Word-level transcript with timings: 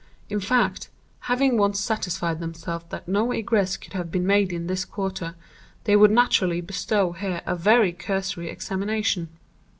In 0.31 0.39
fact, 0.39 0.89
having 1.29 1.59
once 1.59 1.79
satisfied 1.79 2.39
themselves 2.39 2.85
that 2.89 3.07
no 3.07 3.29
egress 3.31 3.77
could 3.77 3.93
have 3.93 4.09
been 4.11 4.25
made 4.25 4.51
in 4.51 4.65
this 4.65 4.83
quarter, 4.83 5.35
they 5.83 5.95
would 5.95 6.09
naturally 6.09 6.59
bestow 6.59 7.11
here 7.11 7.43
a 7.45 7.55
very 7.55 7.91
cursory 7.93 8.49
examination. 8.49 9.29